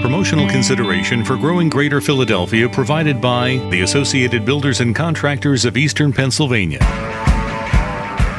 [0.00, 6.10] Promotional consideration for growing Greater Philadelphia provided by the Associated Builders and Contractors of Eastern
[6.10, 6.78] Pennsylvania.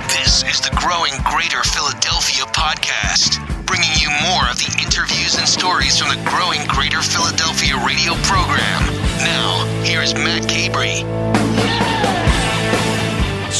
[0.09, 3.37] This is the Growing Greater Philadelphia podcast,
[3.67, 8.81] bringing you more of the interviews and stories from the Growing Greater Philadelphia radio program.
[9.19, 11.05] Now, here is Matt Cabrey.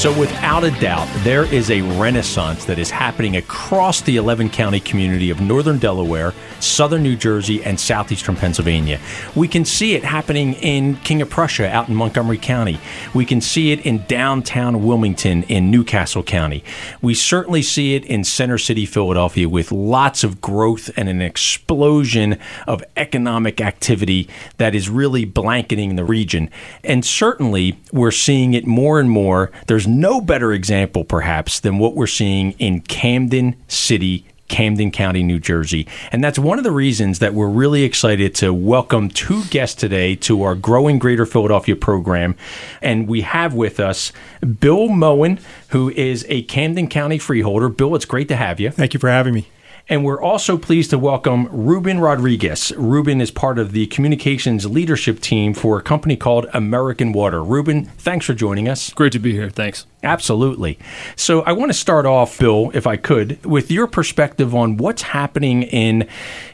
[0.02, 4.80] So, without a doubt, there is a renaissance that is happening across the 11 county
[4.80, 9.00] community of northern Delaware, southern New Jersey, and southeastern Pennsylvania.
[9.36, 12.80] We can see it happening in King of Prussia out in Montgomery County.
[13.14, 16.64] We can see it in downtown Wilmington in New Castle County.
[17.04, 22.40] We certainly see it in Center City, Philadelphia, with lots of growth and an explosion
[22.66, 24.28] of economic activity
[24.58, 26.50] that is really blanketing the region.
[26.84, 29.52] And certainly, we're seeing it more and more.
[29.68, 35.40] There's no better example, perhaps, than what we're seeing in Camden City, Camden County, New
[35.40, 35.88] Jersey.
[36.12, 40.16] And that's one of the reasons that we're really excited to welcome two guests today
[40.18, 42.36] to our Growing Greater Philadelphia program.
[42.82, 44.12] And we have with us
[44.60, 45.40] Bill Moen,
[45.70, 47.70] who is a Camden County freeholder.
[47.70, 48.72] Bill, it's great to have you.
[48.72, 49.48] Thank you for having me.
[49.90, 52.72] And we're also pleased to welcome Ruben Rodriguez.
[52.78, 57.44] Ruben is part of the communications leadership team for a company called American Water.
[57.44, 58.92] Ruben, thanks for joining us.
[58.92, 59.50] Great to be here.
[59.50, 59.86] Thanks.
[60.04, 60.80] Absolutely.
[61.16, 65.04] So I want to start off, Bill, if I could, with your perspective on what's
[65.04, 66.08] happening in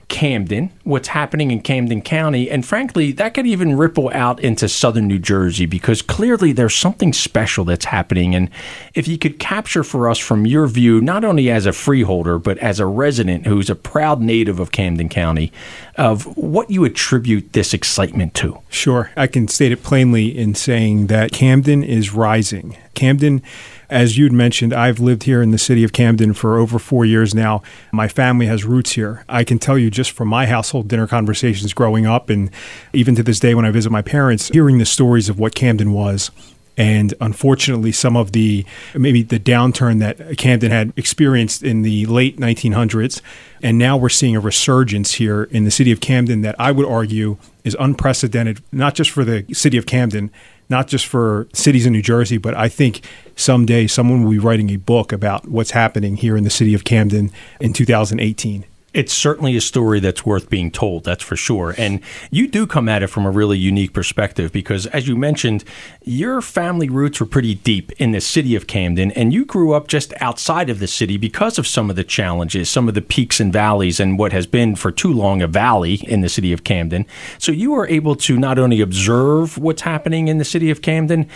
[0.09, 5.07] Camden, what's happening in Camden County, and frankly, that could even ripple out into southern
[5.07, 8.33] New Jersey because clearly there's something special that's happening.
[8.33, 8.49] And
[8.93, 12.57] if you could capture for us from your view, not only as a freeholder, but
[12.59, 15.51] as a resident who's a proud native of Camden County,
[15.97, 18.59] of what you attribute this excitement to.
[18.69, 19.11] Sure.
[19.17, 22.77] I can state it plainly in saying that Camden is rising.
[22.93, 23.41] Camden
[23.89, 27.33] as you'd mentioned, I've lived here in the city of Camden for over four years
[27.33, 27.61] now.
[27.93, 29.23] My family has roots here.
[29.29, 32.51] I can tell you just from my household dinner conversations growing up, and
[32.91, 35.93] even to this day when I visit my parents, hearing the stories of what Camden
[35.93, 36.31] was
[36.77, 42.37] and unfortunately some of the maybe the downturn that Camden had experienced in the late
[42.37, 43.21] 1900s
[43.61, 46.85] and now we're seeing a resurgence here in the city of Camden that I would
[46.85, 50.31] argue is unprecedented not just for the city of Camden
[50.69, 53.01] not just for cities in New Jersey, but I think
[53.37, 56.83] someday someone will be writing a book about what's happening here in the city of
[56.83, 58.65] Camden in 2018
[58.97, 61.75] it's certainly a story that's worth being told, that's for sure.
[61.77, 65.63] And you do come at it from a really unique perspective because, as you mentioned,
[66.01, 69.87] your family roots were pretty deep in the city of Camden, and you grew up
[69.87, 73.39] just outside of the city because of some of the challenges, some of the peaks
[73.39, 76.63] and valleys, and what has been for too long a valley in the city of
[76.63, 77.05] Camden.
[77.37, 81.29] So you were able to not only observe what's happening in the city of Camden,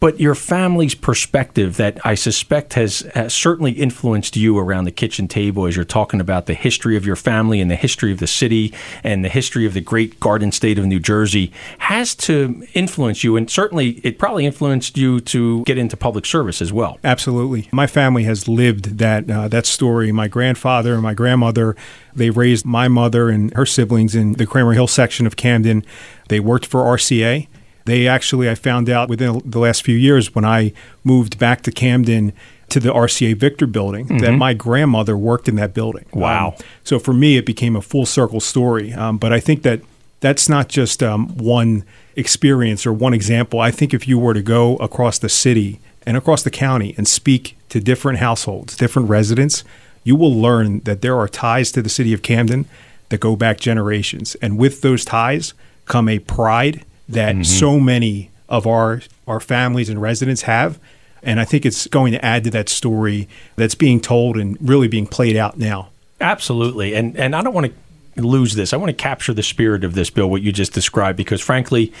[0.00, 5.28] but your family's perspective that I suspect has, has, certainly influenced you around the kitchen
[5.28, 8.26] table as you're talking about the history of your family and the history of the
[8.26, 8.72] city
[9.04, 13.36] and the history of the great garden state of New Jersey has to influence you.
[13.36, 16.98] And certainly it probably influenced you to get into public service as well.
[17.04, 17.68] Absolutely.
[17.70, 20.12] My family has lived that, uh, that story.
[20.12, 21.76] My grandfather and my grandmother,
[22.14, 25.84] they raised my mother and her siblings in the Cramer Hill section of Camden.
[26.28, 27.46] They worked for RCA
[27.84, 30.72] they actually, I found out within the last few years when I
[31.04, 32.32] moved back to Camden
[32.70, 34.18] to the RCA Victor building mm-hmm.
[34.18, 36.06] that my grandmother worked in that building.
[36.12, 36.48] Wow.
[36.48, 36.54] Um,
[36.84, 38.92] so for me, it became a full circle story.
[38.92, 39.80] Um, but I think that
[40.20, 41.84] that's not just um, one
[42.16, 43.60] experience or one example.
[43.60, 47.08] I think if you were to go across the city and across the county and
[47.08, 49.64] speak to different households, different residents,
[50.04, 52.66] you will learn that there are ties to the city of Camden
[53.08, 54.34] that go back generations.
[54.36, 55.54] And with those ties
[55.86, 57.42] come a pride that mm-hmm.
[57.42, 60.78] so many of our our families and residents have.
[61.22, 64.88] And I think it's going to add to that story that's being told and really
[64.88, 65.90] being played out now.
[66.20, 66.94] Absolutely.
[66.94, 67.72] And and I don't want
[68.16, 68.72] to lose this.
[68.72, 71.92] I want to capture the spirit of this, Bill, what you just described, because frankly,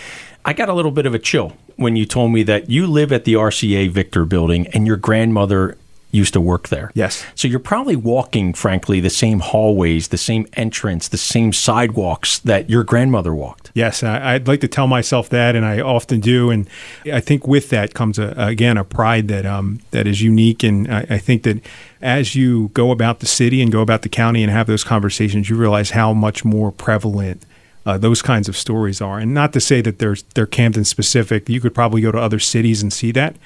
[0.44, 3.12] I got a little bit of a chill when you told me that you live
[3.12, 5.76] at the RCA Victor building and your grandmother
[6.10, 6.90] used to work there.
[6.94, 7.24] Yes.
[7.34, 12.68] So you're probably walking, frankly, the same hallways, the same entrance, the same sidewalks that
[12.68, 13.70] your grandmother walked.
[13.74, 16.50] Yes, I'd like to tell myself that, and I often do.
[16.50, 16.68] And
[17.12, 20.62] I think with that comes a, again a pride that um, that is unique.
[20.64, 21.60] And I, I think that
[22.02, 25.48] as you go about the city and go about the county and have those conversations,
[25.48, 27.44] you realize how much more prevalent
[27.86, 29.18] uh, those kinds of stories are.
[29.18, 31.48] And not to say that they're they're Camden specific.
[31.48, 33.36] You could probably go to other cities and see that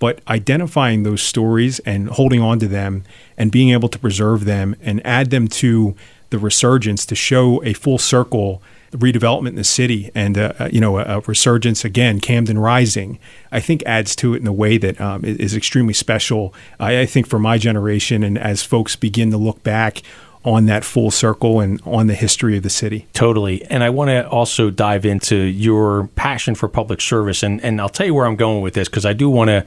[0.00, 3.04] but identifying those stories and holding on to them
[3.38, 5.94] and being able to preserve them and add them to
[6.30, 8.60] the resurgence to show a full circle
[8.92, 13.20] redevelopment in the city and uh, uh you know a, resurgence again Camden Rising
[13.52, 16.52] I think adds to it in a way that um, is extremely special.
[16.80, 20.02] I, I think for my generation and as folks begin to look back
[20.44, 23.06] on that full circle and on the history of the city.
[23.12, 23.62] Totally.
[23.66, 27.42] And I want to also dive into your passion for public service.
[27.42, 29.66] And, and I'll tell you where I'm going with this because I do want to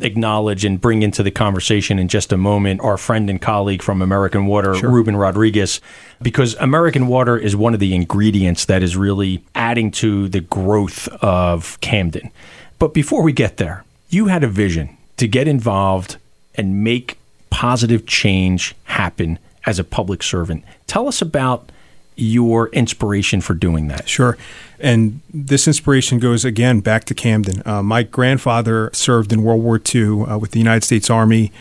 [0.00, 4.00] acknowledge and bring into the conversation in just a moment our friend and colleague from
[4.00, 4.90] American Water, sure.
[4.90, 5.80] Ruben Rodriguez,
[6.20, 11.08] because American Water is one of the ingredients that is really adding to the growth
[11.20, 12.30] of Camden.
[12.78, 16.16] But before we get there, you had a vision to get involved
[16.54, 17.18] and make
[17.50, 20.64] positive change happen as a public servant.
[20.86, 21.70] Tell us about
[22.16, 24.08] your inspiration for doing that.
[24.08, 24.36] Sure.
[24.78, 27.62] And this inspiration goes again back to Camden.
[27.66, 31.52] Uh, my grandfather served in World War II uh, with the United States Army,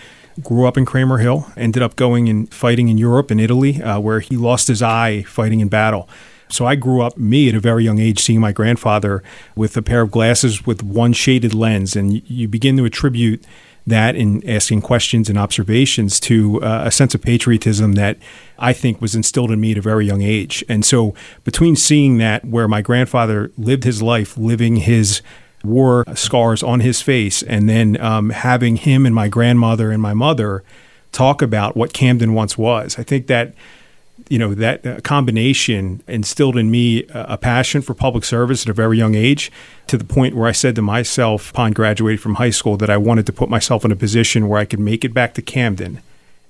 [0.43, 3.99] grew up in Cramer Hill, ended up going and fighting in Europe and Italy, uh,
[3.99, 6.09] where he lost his eye fighting in battle.
[6.49, 9.23] So I grew up, me at a very young age, seeing my grandfather
[9.55, 11.95] with a pair of glasses with one shaded lens.
[11.95, 13.45] And you begin to attribute
[13.87, 18.17] that in asking questions and observations to uh, a sense of patriotism that
[18.59, 20.63] I think was instilled in me at a very young age.
[20.69, 21.13] And so,
[21.43, 25.21] between seeing that, where my grandfather lived his life, living his
[25.63, 30.13] war scars on his face, and then um, having him and my grandmother and my
[30.13, 30.63] mother
[31.11, 33.53] talk about what Camden once was, I think that
[34.31, 38.73] you know that uh, combination instilled in me a passion for public service at a
[38.73, 39.51] very young age
[39.87, 42.95] to the point where I said to myself upon graduating from high school that I
[42.95, 46.01] wanted to put myself in a position where I could make it back to Camden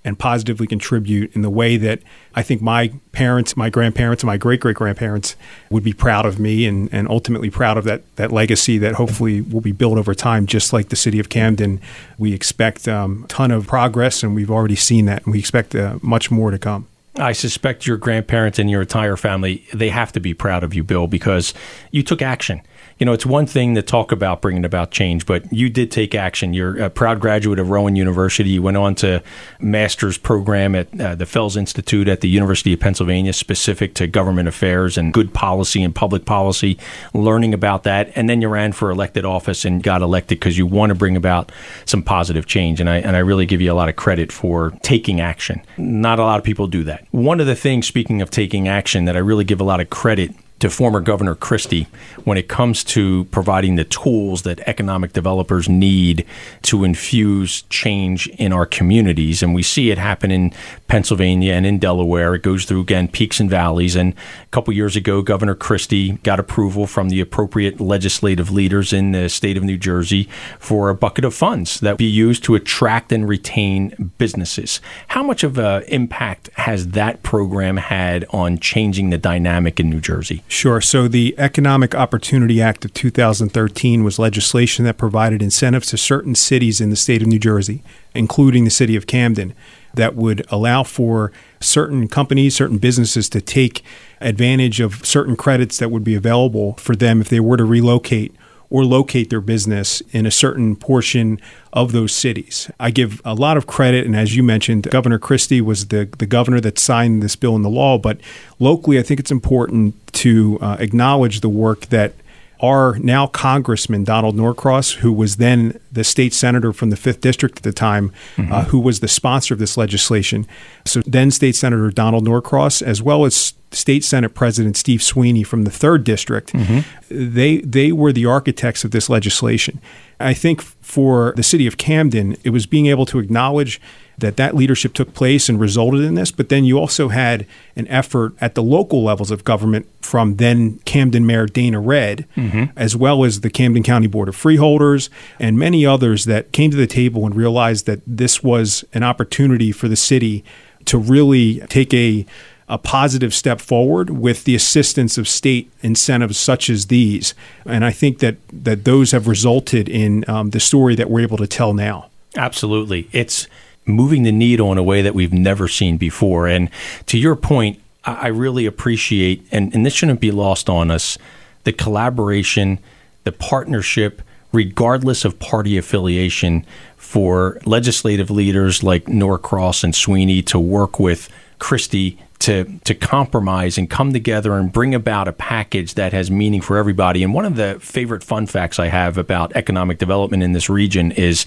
[0.03, 2.01] and positively contribute in the way that
[2.35, 5.35] I think my parents, my grandparents, and my great great grandparents
[5.71, 9.41] would be proud of me and, and ultimately proud of that, that legacy that hopefully
[9.41, 11.81] will be built over time, just like the city of Camden.
[12.19, 15.73] We expect a um, ton of progress, and we've already seen that, and we expect
[15.73, 16.87] uh, much more to come.
[17.17, 20.83] I suspect your grandparents and your entire family, they have to be proud of you,
[20.83, 21.53] Bill, because
[21.91, 22.61] you took action
[23.01, 26.13] you know, it's one thing to talk about bringing about change, but you did take
[26.13, 26.53] action.
[26.53, 28.51] You're a proud graduate of Rowan University.
[28.51, 29.23] You went on to
[29.59, 34.47] master's program at uh, the Fels Institute at the University of Pennsylvania, specific to government
[34.47, 36.77] affairs and good policy and public policy,
[37.11, 38.11] learning about that.
[38.15, 41.17] And then you ran for elected office and got elected because you want to bring
[41.17, 41.51] about
[41.85, 42.79] some positive change.
[42.79, 45.63] And I, and I really give you a lot of credit for taking action.
[45.75, 47.07] Not a lot of people do that.
[47.09, 49.89] One of the things, speaking of taking action, that I really give a lot of
[49.89, 51.87] credit to former Governor Christie
[52.23, 56.25] when it comes to providing the tools that economic developers need
[56.61, 59.41] to infuse change in our communities.
[59.41, 60.53] And we see it happen in
[60.87, 62.35] Pennsylvania and in Delaware.
[62.35, 63.95] It goes through, again, peaks and valleys.
[63.95, 69.13] And a couple years ago, Governor Christie got approval from the appropriate legislative leaders in
[69.13, 70.29] the state of New Jersey
[70.59, 74.79] for a bucket of funds that be used to attract and retain businesses.
[75.07, 79.99] How much of an impact has that program had on changing the dynamic in New
[79.99, 80.43] Jersey?
[80.51, 80.81] Sure.
[80.81, 86.81] So the Economic Opportunity Act of 2013 was legislation that provided incentives to certain cities
[86.81, 87.81] in the state of New Jersey,
[88.13, 89.53] including the city of Camden,
[89.93, 91.31] that would allow for
[91.61, 93.81] certain companies, certain businesses to take
[94.19, 98.35] advantage of certain credits that would be available for them if they were to relocate
[98.71, 101.39] or locate their business in a certain portion
[101.73, 102.71] of those cities.
[102.79, 106.25] I give a lot of credit, and as you mentioned, Governor Christie was the, the
[106.25, 107.97] governor that signed this bill into law.
[107.97, 108.19] But
[108.59, 112.13] locally, I think it's important to uh, acknowledge the work that
[112.61, 117.57] our now Congressman Donald Norcross, who was then the state senator from the 5th District
[117.57, 118.51] at the time, mm-hmm.
[118.51, 120.47] uh, who was the sponsor of this legislation.
[120.85, 125.63] So then State Senator Donald Norcross, as well as State Senate President Steve Sweeney from
[125.63, 127.33] the 3rd District, mm-hmm.
[127.33, 129.81] they, they were the architects of this legislation.
[130.19, 133.81] I think for the city of Camden, it was being able to acknowledge
[134.21, 136.31] that that leadership took place and resulted in this.
[136.31, 140.79] But then you also had an effort at the local levels of government from then
[140.79, 142.65] Camden Mayor Dana Redd, mm-hmm.
[142.75, 145.09] as well as the Camden County Board of Freeholders
[145.39, 149.71] and many others that came to the table and realized that this was an opportunity
[149.71, 150.43] for the city
[150.85, 152.25] to really take a
[152.71, 157.33] a positive step forward with the assistance of state incentives such as these.
[157.65, 161.35] And I think that, that those have resulted in um, the story that we're able
[161.35, 162.09] to tell now.
[162.37, 163.09] Absolutely.
[163.11, 163.47] It's
[163.85, 166.47] moving the needle in a way that we've never seen before.
[166.47, 166.69] And
[167.07, 171.17] to your point, I really appreciate, and, and this shouldn't be lost on us,
[171.63, 172.79] the collaboration,
[173.23, 174.21] the partnership,
[174.51, 176.65] regardless of party affiliation,
[176.97, 183.89] for legislative leaders like Norcross and Sweeney to work with Christie to to compromise and
[183.89, 187.23] come together and bring about a package that has meaning for everybody.
[187.23, 191.11] And one of the favorite fun facts I have about economic development in this region
[191.11, 191.45] is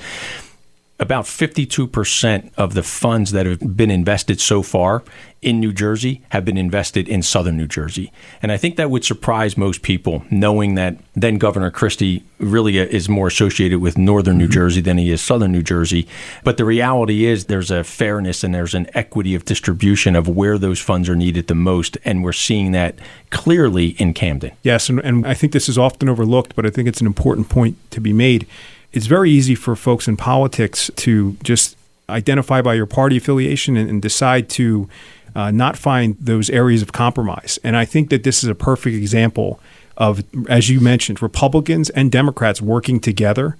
[1.04, 5.02] about 52% of the funds that have been invested so far
[5.44, 8.10] in New Jersey have been invested in southern New Jersey.
[8.40, 13.10] And I think that would surprise most people, knowing that then Governor Christie really is
[13.10, 14.52] more associated with northern New mm-hmm.
[14.52, 16.08] Jersey than he is southern New Jersey.
[16.44, 20.56] But the reality is there's a fairness and there's an equity of distribution of where
[20.56, 21.98] those funds are needed the most.
[22.06, 24.52] And we're seeing that clearly in Camden.
[24.62, 24.88] Yes.
[24.88, 27.76] And, and I think this is often overlooked, but I think it's an important point
[27.90, 28.46] to be made.
[28.94, 31.76] It's very easy for folks in politics to just
[32.08, 34.88] identify by your party affiliation and, and decide to
[35.34, 37.58] uh, not find those areas of compromise.
[37.64, 39.58] And I think that this is a perfect example
[39.96, 43.56] of, as you mentioned, Republicans and Democrats working together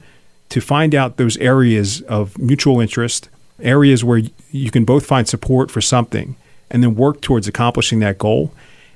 [0.50, 4.22] to find out those areas of mutual interest, areas where
[4.52, 6.36] you can both find support for something,
[6.70, 8.52] and then work towards accomplishing that goal.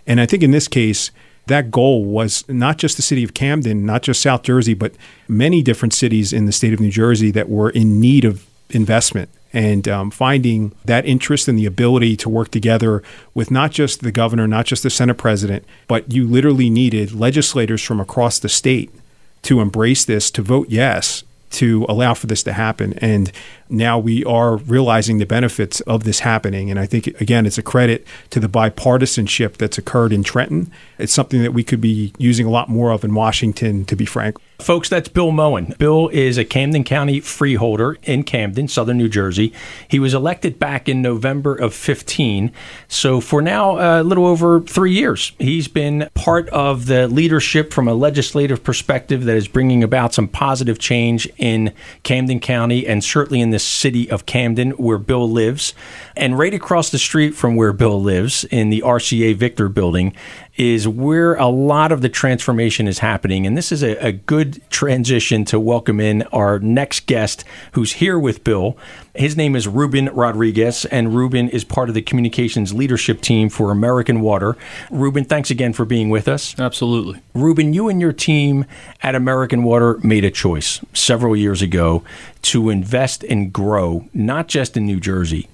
[0.06, 1.10] And I think in this case,
[1.48, 4.94] that goal was not just the city of Camden, not just South Jersey, but
[5.26, 9.28] many different cities in the state of New Jersey that were in need of investment.
[9.52, 13.02] And um, finding that interest and the ability to work together
[13.32, 17.82] with not just the governor, not just the Senate president, but you literally needed legislators
[17.82, 18.90] from across the state
[19.42, 22.92] to embrace this, to vote yes, to allow for this to happen.
[22.94, 23.32] And
[23.68, 26.70] now we are realizing the benefits of this happening.
[26.70, 30.70] And I think, again, it's a credit to the bipartisanship that's occurred in Trenton.
[30.98, 34.04] It's something that we could be using a lot more of in Washington, to be
[34.04, 34.36] frank.
[34.60, 35.76] Folks, that's Bill Moen.
[35.78, 39.52] Bill is a Camden County freeholder in Camden, southern New Jersey.
[39.86, 42.50] He was elected back in November of 15.
[42.88, 47.72] So for now, uh, a little over three years, he's been part of the leadership
[47.72, 51.72] from a legislative perspective that is bringing about some positive change in
[52.02, 55.72] Camden County and certainly in the city of Camden, where Bill lives.
[56.18, 60.16] And right across the street from where Bill lives, in the RCA Victor building,
[60.56, 63.46] is where a lot of the transformation is happening.
[63.46, 68.18] And this is a, a, good transition to welcome in our next guest who's here
[68.18, 68.76] with Bill.
[69.14, 73.70] His name is Ruben Rodriguez, and Ruben is part of the communications leadership team for
[73.70, 74.56] American Water.
[74.90, 76.58] Ruben, thanks again for being with us.
[76.58, 77.22] Absolutely.
[77.32, 78.64] Ruben, you and your team
[79.04, 82.02] at American Water made a choice several years ago
[82.42, 85.48] to invest and grow, not just in New Jersey,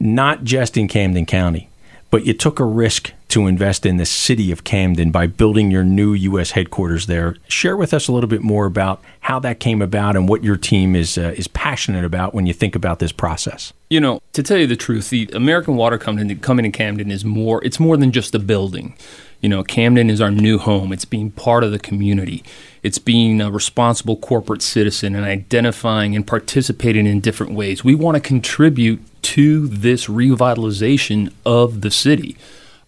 [0.00, 1.68] not just in Camden County
[2.10, 5.84] but you took a risk to invest in the city of Camden by building your
[5.84, 6.52] new U.S.
[6.52, 7.36] headquarters there.
[7.46, 10.56] Share with us a little bit more about how that came about and what your
[10.56, 13.72] team is uh, is passionate about when you think about this process.
[13.90, 17.24] You know, to tell you the truth, the American Water Company coming in Camden is
[17.24, 17.62] more.
[17.64, 18.96] It's more than just a building.
[19.40, 20.92] You know, Camden is our new home.
[20.92, 22.42] It's being part of the community.
[22.82, 27.84] It's being a responsible corporate citizen and identifying and participating in different ways.
[27.84, 32.36] We want to contribute to this revitalization of the city.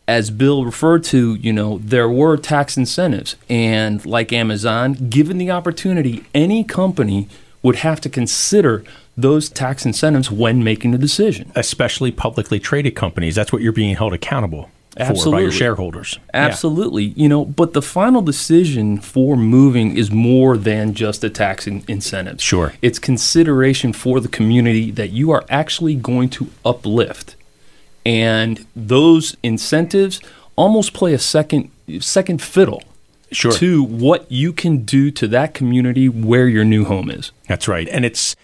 [0.09, 3.37] As Bill referred to, you know, there were tax incentives.
[3.49, 7.28] And like Amazon, given the opportunity, any company
[7.62, 8.83] would have to consider
[9.16, 11.52] those tax incentives when making a decision.
[11.54, 13.37] Especially publicly traded companies.
[13.37, 15.33] That's what you're being held accountable Absolutely.
[15.33, 16.19] by your shareholders.
[16.35, 17.05] Absolutely.
[17.05, 17.13] Yeah.
[17.17, 21.85] You know, but the final decision for moving is more than just a tax in-
[21.87, 22.41] incentive.
[22.43, 22.75] Sure.
[22.83, 27.37] It's consideration for the community that you are actually going to uplift.
[28.05, 30.21] And those incentives
[30.57, 31.71] almost play a second
[32.01, 32.83] second fiddle
[33.33, 33.53] sure.
[33.53, 37.33] to what you can do to that community where your new home is.
[37.49, 37.89] That's right.
[37.89, 38.37] And it's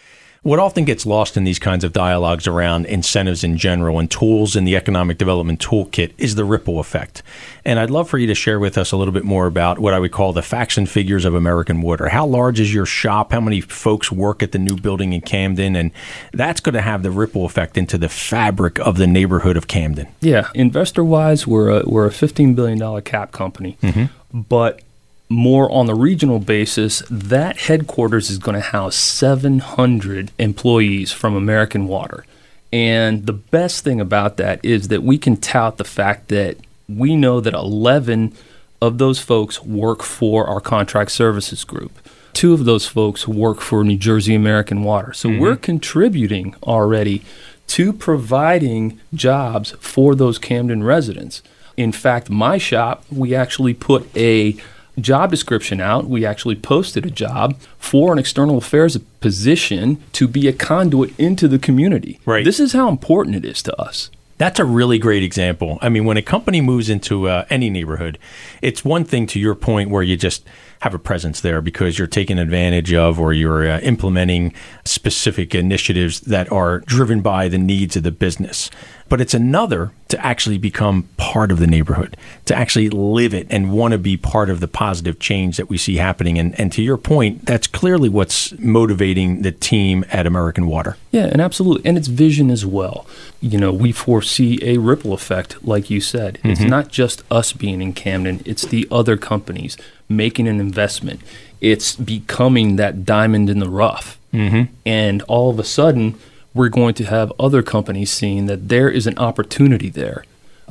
[0.47, 4.55] what often gets lost in these kinds of dialogues around incentives in general and tools
[4.55, 7.21] in the economic development toolkit is the ripple effect.
[7.65, 9.93] And I'd love for you to share with us a little bit more about what
[9.93, 12.11] I would call the facts and figures of American Water.
[12.11, 13.33] How large is your shop?
[13.33, 15.75] How many folks work at the new building in Camden?
[15.75, 15.91] And
[16.33, 20.07] that's going to have the ripple effect into the fabric of the neighborhood of Camden.
[20.21, 23.79] Yeah, investor wise, we're a, we're a $15 billion cap company.
[23.83, 24.43] Mm-hmm.
[24.43, 24.83] But
[25.29, 31.89] more on the regional basis, that headquarters is going to house 700 employees from American
[31.89, 32.25] Water.
[32.73, 37.17] And the best thing about that is that we can tout the fact that we
[37.17, 38.33] know that 11
[38.81, 41.93] of those folks work for our contract services group.
[42.33, 45.13] Two of those folks work for New Jersey American Water.
[45.13, 45.41] So mm-hmm.
[45.41, 47.23] we're contributing already
[47.69, 51.43] to providing jobs for those Camden residents.
[51.77, 54.57] In fact, my shop, we actually put a
[55.01, 56.07] job description out.
[56.07, 61.49] We actually posted a job for an external affairs position to be a conduit into
[61.49, 62.21] the community.
[62.25, 62.45] Right.
[62.45, 64.11] This is how important it is to us.
[64.39, 65.79] That's a really great example.
[65.81, 68.19] I mean, when a company moves into uh, any neighborhood,
[68.61, 70.45] it's one thing to your point where you just
[70.81, 74.53] have a presence there because you're taking advantage of or you're uh, implementing
[74.85, 78.71] specific initiatives that are driven by the needs of the business.
[79.09, 82.17] But it's another to actually become part of the neighborhood,
[82.47, 85.79] to actually live it and want to be part of the positive change that we
[85.79, 86.39] see happening.
[86.39, 90.97] And, and to your point, that's clearly what's motivating the team at American Water.
[91.13, 91.89] Yeah, and absolutely.
[91.89, 93.07] And it's vision as well.
[93.41, 96.39] You know, we foresee a ripple effect, like you said.
[96.43, 99.77] It's not just us being in Camden, it's the other companies
[100.09, 101.21] making an investment.
[101.61, 104.19] It's becoming that diamond in the rough.
[104.33, 104.73] Mm-hmm.
[104.85, 106.19] And all of a sudden,
[106.55, 110.25] we're going to have other companies seeing that there is an opportunity there,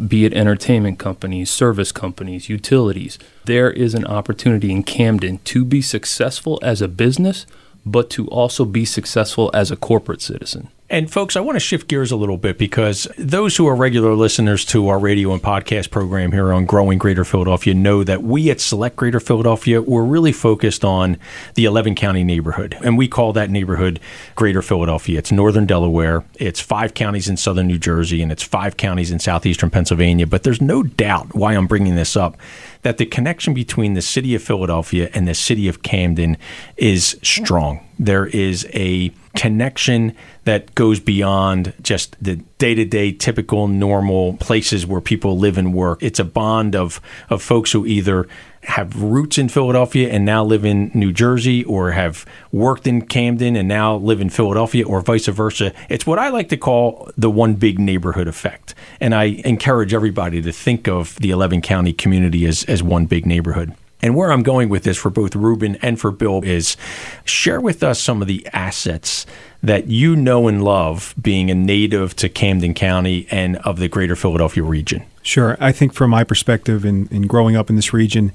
[0.08, 3.18] be it entertainment companies, service companies, utilities.
[3.46, 7.46] There is an opportunity in Camden to be successful as a business,
[7.86, 10.70] but to also be successful as a corporate citizen.
[10.88, 14.14] And folks, I want to shift gears a little bit because those who are regular
[14.14, 18.52] listeners to our radio and podcast program here on Growing Greater Philadelphia know that we
[18.52, 21.18] at Select Greater Philadelphia, we're really focused on
[21.56, 22.78] the 11 county neighborhood.
[22.84, 24.00] And we call that neighborhood
[24.36, 25.18] Greater Philadelphia.
[25.18, 29.20] It's northern Delaware, it's five counties in southern New Jersey, and it's five counties in
[29.20, 30.28] southeastern Pennsylvania.
[30.28, 32.38] But there's no doubt why I'm bringing this up
[32.86, 36.38] that the connection between the city of Philadelphia and the city of Camden
[36.78, 37.84] is strong.
[37.98, 45.36] There is a connection that goes beyond just the day-to-day typical normal places where people
[45.40, 46.04] live and work.
[46.04, 47.02] It's a bond of
[47.32, 48.28] of folks who either
[48.66, 53.56] have roots in Philadelphia and now live in New Jersey or have worked in Camden
[53.56, 55.72] and now live in Philadelphia or vice versa.
[55.90, 58.76] It's what I like to call the one big neighborhood effect.
[59.00, 63.26] And I encourage everybody to think of the 11 county community as as one big
[63.26, 63.76] neighborhood.
[64.02, 66.78] And where I'm going with this for both Ruben and for Bill is
[67.24, 69.26] share with us some of the assets
[69.66, 74.16] that you know and love being a native to Camden County and of the greater
[74.16, 75.04] Philadelphia region.
[75.24, 75.58] Sure.
[75.60, 78.32] I think from my perspective in, in growing up in this region,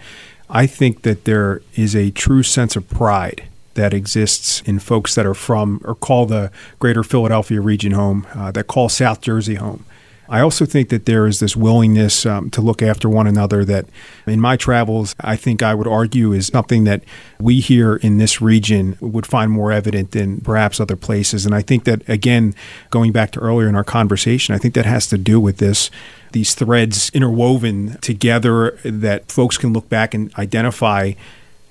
[0.48, 3.44] I think that there is a true sense of pride
[3.74, 8.50] that exists in folks that are from or call the greater Philadelphia region home, uh,
[8.50, 9.84] that call South Jersey home.
[10.30, 13.86] I also think that there is this willingness um, to look after one another that
[14.28, 17.02] in my travels, I think I would argue is something that
[17.40, 21.44] we here in this region would find more evident than perhaps other places.
[21.46, 22.54] And I think that, again,
[22.90, 25.90] going back to earlier in our conversation, I think that has to do with this
[26.32, 31.14] these threads interwoven together that folks can look back and identify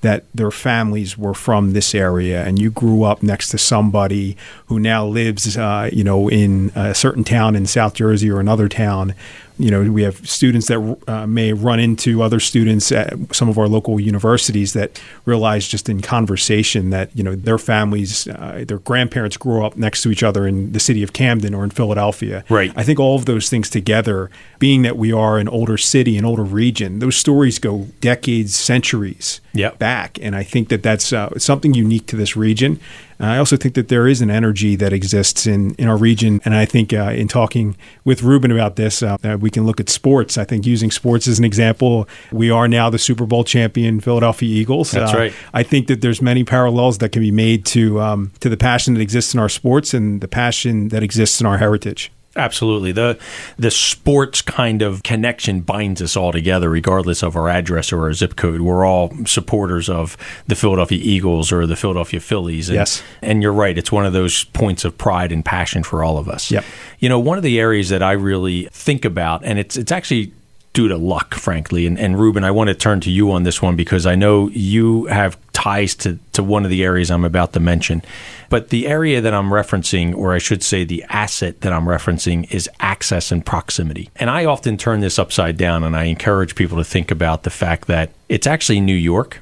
[0.02, 4.38] that their families were from this area and you grew up next to somebody
[4.68, 8.70] who now lives uh, you know in a certain town in South Jersey or another
[8.70, 9.14] town
[9.60, 13.58] you know we have students that uh, may run into other students at some of
[13.60, 18.80] our local universities that realize just in conversation that you know their families uh, their
[18.80, 22.44] grandparents grew up next to each other in the city of Camden or in Philadelphia
[22.50, 22.72] Right.
[22.76, 24.30] I think all of those things together
[24.60, 29.42] being that we are an older city an older region those stories go decades centuries
[29.54, 29.80] Yep.
[29.80, 30.20] back.
[30.22, 32.80] And I think that that's uh, something unique to this region.
[33.22, 36.40] I also think that there is an energy that exists in, in our region.
[36.46, 39.80] And I think uh, in talking with Ruben about this, uh, uh, we can look
[39.80, 40.38] at sports.
[40.38, 44.50] I think using sports as an example, we are now the Super Bowl champion Philadelphia
[44.50, 44.92] Eagles.
[44.92, 45.34] That's Uh, right.
[45.54, 48.94] I think that there's many parallels that can be made to um, to the passion
[48.94, 52.12] that exists in our sports and the passion that exists in our heritage.
[52.36, 52.92] Absolutely.
[52.92, 53.18] The
[53.58, 58.14] the sports kind of connection binds us all together regardless of our address or our
[58.14, 58.62] zip code.
[58.62, 60.16] We're all supporters of
[60.48, 62.70] the Philadelphia Eagles or the Philadelphia Phillies.
[62.70, 63.04] And, Yes.
[63.22, 66.30] And you're right, it's one of those points of pride and passion for all of
[66.30, 66.52] us.
[66.52, 66.64] Yep.
[67.00, 70.32] You know, one of the areas that I really think about and it's it's actually
[70.74, 71.88] due to luck, frankly.
[71.88, 74.50] And, and Ruben, I want to turn to you on this one because I know
[74.50, 78.02] you have ties to, to one of the areas I'm about to mention.
[78.50, 82.50] But the area that I'm referencing, or I should say the asset that I'm referencing,
[82.50, 84.10] is access and proximity.
[84.16, 87.50] And I often turn this upside down and I encourage people to think about the
[87.50, 89.42] fact that it's actually New York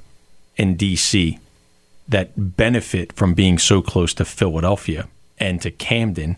[0.57, 1.37] and DC
[2.07, 6.37] that benefit from being so close to Philadelphia and to Camden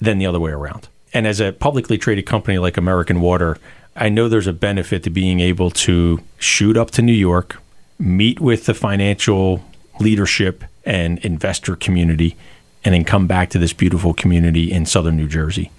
[0.00, 0.86] than the other way around.
[1.12, 3.58] And as a publicly traded company like American Water,
[3.96, 7.60] I know there's a benefit to being able to shoot up to New York,
[7.98, 9.64] meet with the financial
[10.00, 12.36] leadership and investor community,
[12.84, 15.70] and then come back to this beautiful community in southern New Jersey.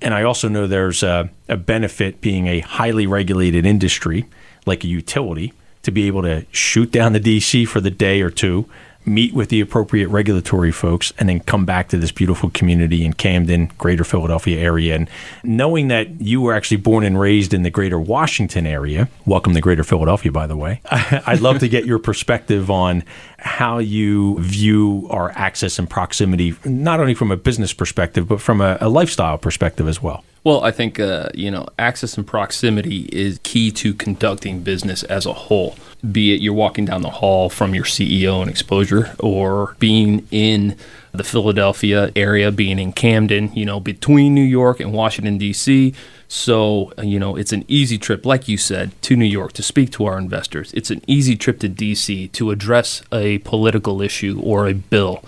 [0.00, 4.26] And I also know there's a, a benefit being a highly regulated industry
[4.66, 8.30] like a utility to be able to shoot down the DC for the day or
[8.30, 8.68] two,
[9.06, 13.12] meet with the appropriate regulatory folks, and then come back to this beautiful community in
[13.12, 14.94] Camden, greater Philadelphia area.
[14.94, 15.08] And
[15.42, 19.60] knowing that you were actually born and raised in the greater Washington area, welcome to
[19.60, 23.04] greater Philadelphia, by the way, I'd love to get your perspective on
[23.38, 28.60] how you view our access and proximity, not only from a business perspective, but from
[28.60, 30.24] a, a lifestyle perspective as well.
[30.44, 35.24] Well, I think uh, you know access and proximity is key to conducting business as
[35.24, 35.74] a whole.
[36.12, 40.76] Be it you're walking down the hall from your CEO and exposure, or being in
[41.12, 45.94] the Philadelphia area, being in Camden, you know, between New York and Washington D.C.
[46.26, 49.92] So, you know, it's an easy trip, like you said, to New York to speak
[49.92, 50.72] to our investors.
[50.74, 55.22] It's an easy trip to DC to address a political issue or a bill.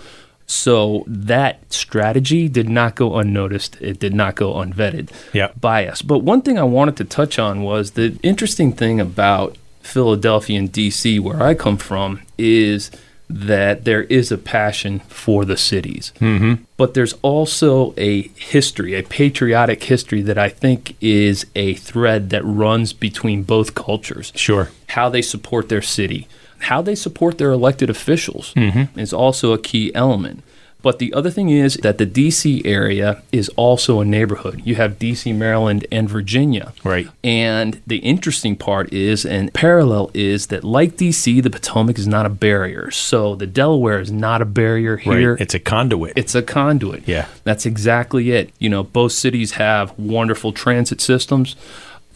[0.45, 3.77] So that strategy did not go unnoticed.
[3.81, 5.49] It did not go unvetted Yeah.
[5.59, 6.01] by us.
[6.01, 9.55] But one thing I wanted to touch on was the interesting thing about
[9.87, 12.91] Philadelphia and DC, where I come from, is
[13.29, 16.13] that there is a passion for the cities.
[16.21, 16.63] Mm-hmm.
[16.77, 22.43] But there's also a history, a patriotic history that I think is a thread that
[22.45, 24.69] runs between both cultures Sure.
[24.89, 26.27] how they support their city,
[26.59, 28.97] how they support their elected officials Mm-hmm.
[28.99, 30.41] is also a key element.
[30.87, 34.61] But the other thing is that the DC area is also a neighborhood.
[34.63, 36.71] You have DC, Maryland, and Virginia.
[36.81, 37.09] Right.
[37.25, 42.25] And the interesting part is, and parallel is that like DC, the Potomac is not
[42.25, 42.89] a barrier.
[42.89, 45.33] So the Delaware is not a barrier here.
[45.33, 45.41] Right.
[45.41, 46.13] It's a conduit.
[46.15, 47.05] It's a conduit.
[47.05, 47.27] Yeah.
[47.43, 48.53] That's exactly it.
[48.57, 51.57] You know, both cities have wonderful transit systems.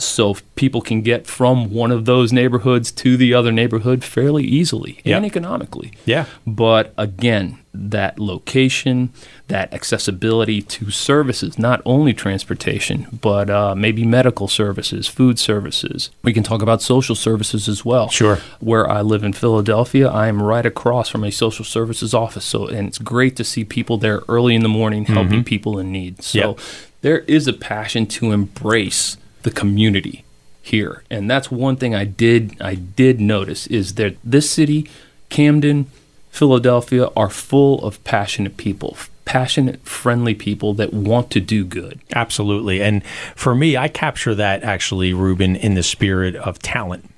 [0.04, 5.00] So people can get from one of those neighborhoods to the other neighborhood fairly easily
[5.04, 5.18] Yeah.
[5.18, 5.92] and economically.
[6.06, 6.26] yeah.
[6.46, 9.12] But again, that location,
[9.48, 16.10] that accessibility to services, not only transportation, but uh, maybe medical services, food services.
[16.24, 18.10] We can talk about social services as well.
[18.10, 18.40] Sure.
[18.60, 22.44] Where I live in Philadelphia, I am right across from a social services office.
[22.44, 25.92] So, and it's great to see people there early in the morning helping people in
[25.94, 26.22] need.
[26.24, 26.60] So, Yep.
[27.02, 30.24] there is a passion to embrace the community
[30.62, 34.90] here and that's one thing i did i did notice is that this city
[35.30, 35.88] camden
[36.30, 42.82] philadelphia are full of passionate people passionate friendly people that want to do good Absolutely.
[42.82, 47.10] And for me, I capture that actually, Ruben, in the spirit of talent.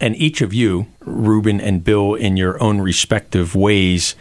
[0.00, 4.16] And each of you, Ruben and Bill, in your own respective ways,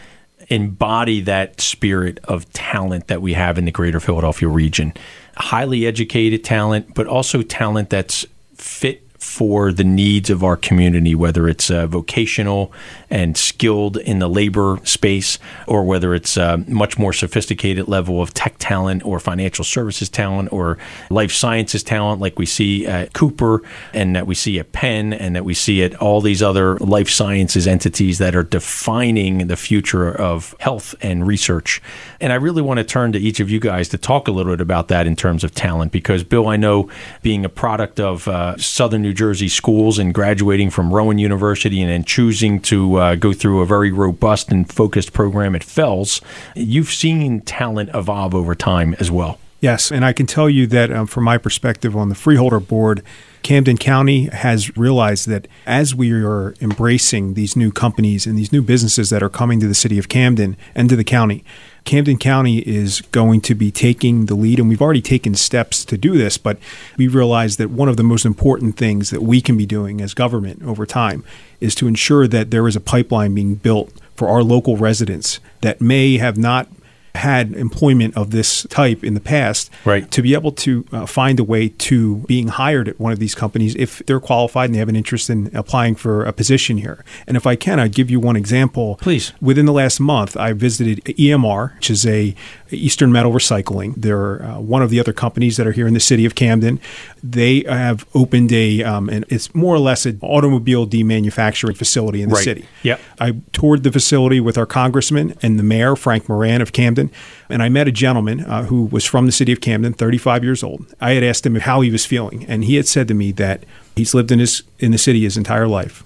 [0.52, 4.94] embody that spirit of talent that we have in the greater Philadelphia region.
[5.38, 11.48] Highly educated talent, but also talent that's fit for the needs of our community, whether
[11.48, 12.74] it's uh, vocational
[13.08, 18.34] and skilled in the labor space, or whether it's a much more sophisticated level of
[18.34, 20.80] tech talent or financial services talent or
[21.12, 23.62] life sciences talent, like we see at Cooper
[23.94, 27.10] and that we see at Penn and that we see at all these other life
[27.10, 31.80] sciences entities that are defining the future of health and research.
[32.20, 34.54] And I really want to turn to each of you guys to talk a little
[34.54, 36.90] bit about that in terms of talent, because Bill, I know
[37.22, 41.90] being a product of uh, Southern New Jersey schools and graduating from Rowan University and
[41.90, 46.22] then choosing to uh, go through a very robust and focused program at Fels,
[46.56, 49.40] you've seen talent evolve over time as well.
[49.62, 53.04] Yes, and I can tell you that um, from my perspective on the freeholder board,
[53.44, 58.64] Camden County has realized that as we are embracing these new companies and these new
[58.64, 61.44] businesses that are coming to the city of Camden and to the county,
[61.84, 65.98] Camden County is going to be taking the lead, and we've already taken steps to
[65.98, 66.58] do this, but
[66.98, 70.14] we realize that one of the most important things that we can be doing as
[70.14, 71.24] government over time
[71.60, 75.82] is to ensure that there is a pipeline being built for our local residents that
[75.82, 76.68] may have not
[77.16, 80.10] had employment of this type in the past Right.
[80.12, 83.36] to be able to uh, find a way to being hired at one of these
[83.36, 87.04] companies if they're qualified and they have an interest in applying for a position here.
[87.28, 88.96] And if I can, I'd give you one example.
[89.02, 89.34] Please.
[89.42, 92.34] Within the last month, I visited EMR, which is a
[92.72, 93.94] Eastern Metal Recycling.
[93.98, 96.80] They're uh, one of the other companies that are here in the city of Camden.
[97.24, 102.30] They have opened a, um, and it's more or less an automobile demanufacturing facility in
[102.30, 102.44] the Right.
[102.44, 102.66] city.
[102.84, 103.00] Yep.
[103.20, 107.10] I toured the facility with our congressman and the mayor, Frank Moran of Camden,
[107.50, 110.64] and I met a gentleman uh, who was from the city of Camden, 35 years
[110.64, 110.86] old.
[111.00, 113.64] I had asked him how he was feeling, and he had said to me that
[113.96, 116.04] he's lived in his in the city his entire life.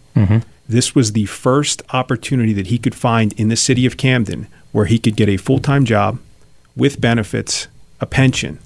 [0.67, 4.86] This was the first opportunity that he could find in the city of Camden where
[4.86, 6.17] he could get a full time job
[6.76, 7.68] with benefits,
[8.00, 8.60] a pension,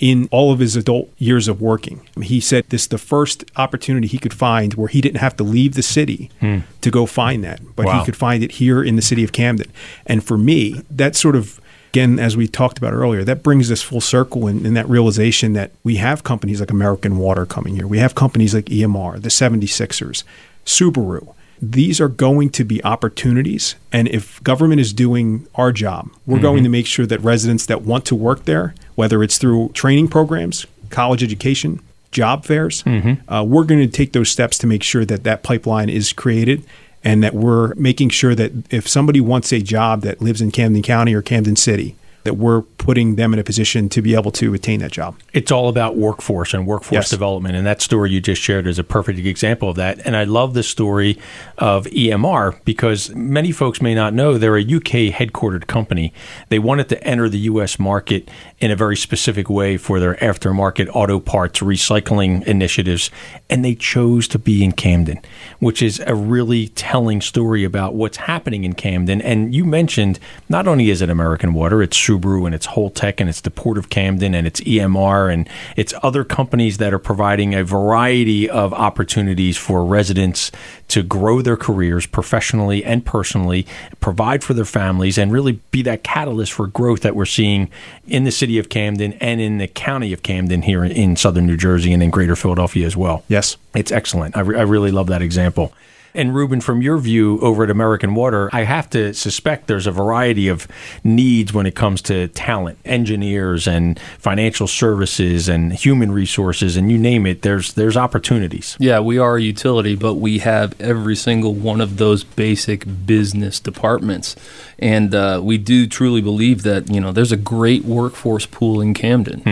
[0.00, 2.00] in all of his adult years of working.
[2.20, 5.44] He said this is the first opportunity he could find where he didn't have to
[5.44, 6.58] leave the city hmm.
[6.80, 8.00] to go find that, but Wow.
[8.00, 9.70] he could find it here in the city of Camden.
[10.06, 11.60] And for me, that sort of
[11.94, 15.52] again, as we talked about earlier, that brings us full circle in, in that realization
[15.52, 17.86] that we have companies like American Water coming here.
[17.86, 20.24] We have companies like EMR, the 76ers,
[20.66, 21.34] Subaru.
[21.62, 23.74] These are going to be opportunities.
[23.92, 27.82] And if government is doing our job, we're going to make sure that residents that
[27.82, 32.82] want to work there, whether it's through training programs, college education, job fairs,
[33.28, 36.64] uh, we're going to take those steps to make sure that that pipeline is created
[37.02, 40.82] and that we're making sure that if somebody wants a job that lives in Camden
[40.82, 44.52] County or Camden City, that we're putting them in a position to be able to
[44.52, 45.16] attain that job.
[45.32, 47.10] It's all about workforce and workforce Yes.
[47.10, 47.54] development.
[47.54, 50.00] And that story you just shared is a perfect example of that.
[50.04, 51.18] And I love the story
[51.58, 56.12] of EMR because many folks may not know they're a UK headquartered company.
[56.48, 58.28] They wanted to enter the US market
[58.60, 63.10] in a very specific way for their aftermarket auto parts recycling initiatives.
[63.48, 65.20] And they chose to be in Camden,
[65.58, 69.20] which is a really telling story about what's happening in Camden.
[69.22, 73.28] And you mentioned not only is it American Water, it's Subaru and it's Holtec and
[73.28, 77.54] it's the Port of Camden and it's EMR and it's other companies that are providing
[77.54, 80.50] a variety of opportunities for residents
[80.88, 83.66] to grow their careers professionally and personally,
[84.00, 87.70] provide for their families, and really be that catalyst for growth that we're seeing
[88.06, 91.56] in the city of Camden and in the county of Camden here in southern New
[91.56, 93.24] Jersey and in greater Philadelphia as well.
[93.28, 93.56] Yes.
[93.74, 94.36] It's excellent.
[94.36, 95.72] I, re- I really love that example.
[96.14, 99.92] And Ruben, from your view over at American Water, I have to suspect there's a
[99.92, 100.68] variety of
[101.02, 106.98] needs when it comes to talent, engineers and financial services and human resources, and you
[106.98, 107.42] name it.
[107.42, 108.76] There's there's opportunities.
[108.78, 113.58] Yeah, we are a utility, but we have every single one of those basic business
[113.58, 114.36] departments,
[114.78, 118.94] and uh, we do truly believe that you know there's a great workforce pool in
[118.94, 119.42] Camden,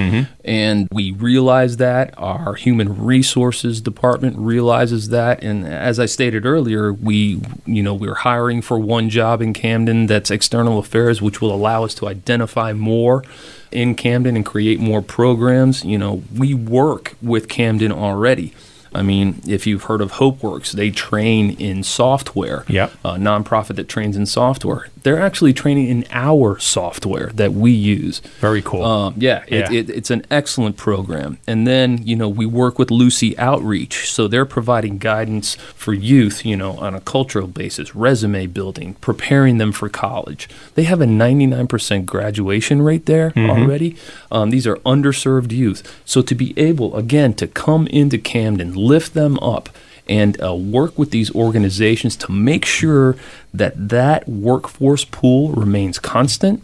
[0.45, 6.93] and we realize that our human resources department realizes that, and as I stated earlier,
[6.93, 11.55] we you know we're hiring for one job in Camden that's external affairs, which will
[11.55, 13.25] allow us to identify more
[13.71, 15.85] in Camden and create more programs.
[15.85, 18.55] You know, we work with Camden already.
[18.95, 22.65] I mean, if you've heard of HopeWorks, they train in software.
[22.69, 22.91] Yeah.
[23.05, 24.89] A nonprofit that trains in software.
[25.03, 28.21] They're actually training in our software that we use.
[28.39, 28.85] Very cool.
[28.85, 29.71] Um, yeah, Yeah.
[29.73, 31.39] it, it's an excellent program.
[31.47, 34.13] And then, you know, we work with Lucy Outreach.
[34.13, 39.59] So they're providing guidance for youth, you know, on a cultural basis, resume building, preparing
[39.59, 40.49] them for college.
[40.77, 43.97] They have a 99% graduation rate there already.
[44.31, 45.83] Um, these are underserved youth.
[46.05, 49.69] So to be able, again, to come into Camden, lift them up,
[50.09, 53.17] and uh, work with these organizations to make sure
[53.55, 56.63] that that workforce pool remains constant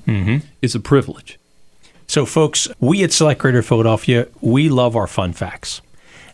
[0.61, 1.39] is a privilege.
[2.09, 5.83] So, folks, we at Select Greater Philadelphia, we love our fun facts.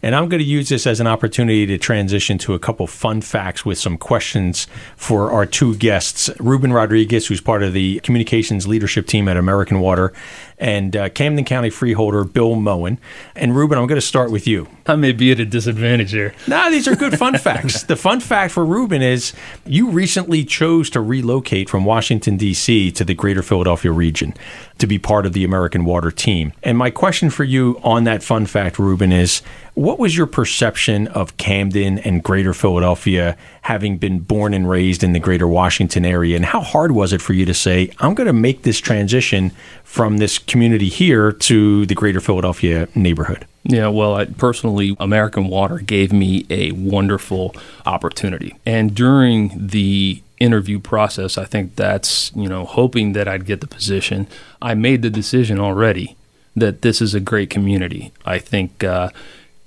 [0.04, 3.22] And I'm going to use this as an opportunity to transition to a couple fun
[3.22, 4.66] facts with some questions
[4.96, 9.80] for our two guests Ruben Rodriguez, who's part of the communications leadership team at American
[9.80, 10.12] Water,
[10.58, 12.98] and uh, Camden County freeholder Bill Moen.
[13.34, 14.68] And Ruben, I'm going to start with you.
[14.86, 16.34] I may be at a disadvantage here.
[16.46, 17.84] No, these are good fun facts.
[17.94, 19.32] The fun fact for Ruben is
[19.66, 22.90] you recently chose to relocate from Washington, D.C.
[22.92, 24.34] to the greater Philadelphia region
[24.78, 26.52] to be part of the American Water team.
[26.62, 29.42] And my question for you on that fun fact, Ruben, is
[29.74, 35.12] what was your perception of Camden and greater Philadelphia having been born and raised in
[35.12, 36.36] the greater Washington area?
[36.36, 39.52] And how hard was it for you to say, I'm going to make this transition
[39.84, 43.46] from this community here to the greater Philadelphia neighborhood?
[43.64, 48.54] Yeah, well, I, personally, American Water gave me a wonderful opportunity.
[48.66, 53.66] And during the interview process, I think that's, you know, hoping that I'd get the
[53.66, 54.26] position.
[54.60, 56.16] I made the decision already
[56.54, 58.12] that this is a great community.
[58.26, 59.08] I think uh,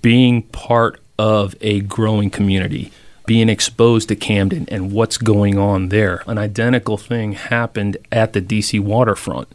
[0.01, 2.91] being part of a growing community,
[3.25, 8.41] being exposed to Camden and what's going on there, an identical thing happened at the
[8.41, 9.47] DC waterfront.